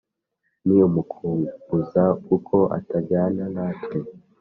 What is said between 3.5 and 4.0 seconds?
natwe